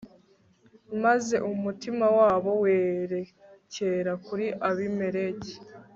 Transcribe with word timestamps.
maze 1.03 1.35
umutima 1.51 2.05
wabo 2.17 2.51
werekera 2.63 4.11
kuri 4.25 4.47
abimeleki 4.69 5.53